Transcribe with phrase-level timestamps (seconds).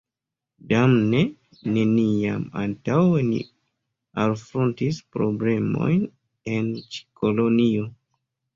[0.69, 1.19] Damne,
[1.75, 3.43] neniam antaŭe ni
[4.25, 6.03] alfrontis problemojn
[6.57, 7.89] en ĉi kolonio.